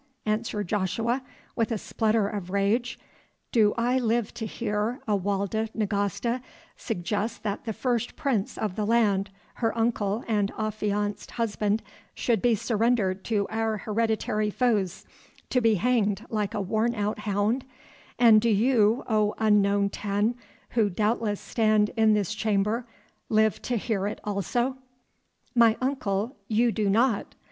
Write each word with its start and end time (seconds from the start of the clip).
answered 0.25 0.67
Joshua, 0.67 1.21
with 1.55 1.71
a 1.71 1.77
splutter 1.77 2.27
of 2.27 2.49
rage, 2.49 2.97
"do 3.51 3.71
I 3.77 3.99
live 3.99 4.33
to 4.33 4.47
hear 4.47 4.99
a 5.07 5.15
Walda 5.15 5.69
Nagasta 5.75 6.41
suggest 6.75 7.43
that 7.43 7.65
the 7.65 7.71
first 7.73 8.15
prince 8.15 8.57
of 8.57 8.75
the 8.75 8.85
land, 8.85 9.29
her 9.61 9.77
uncle 9.77 10.23
and 10.27 10.51
affianced 10.57 11.29
husband, 11.29 11.83
should 12.15 12.41
be 12.41 12.55
surrendered 12.55 13.23
to 13.25 13.45
our 13.51 13.77
hereditary 13.77 14.49
foes 14.49 15.05
to 15.51 15.61
be 15.61 15.75
hanged 15.75 16.25
like 16.31 16.55
a 16.55 16.61
worn 16.61 16.95
out 16.95 17.19
hound, 17.19 17.63
and 18.17 18.41
do 18.41 18.49
you, 18.49 19.03
O 19.07 19.35
unknown 19.37 19.91
ten, 19.91 20.33
who 20.71 20.89
doubtless 20.89 21.39
stand 21.39 21.89
in 21.95 22.15
this 22.15 22.33
chamber, 22.33 22.87
live 23.29 23.61
to 23.61 23.77
hear 23.77 24.07
it 24.07 24.19
also?" 24.23 24.77
"My 25.53 25.77
uncle, 25.79 26.37
you 26.47 26.71
do 26.71 26.89
not. 26.89 27.35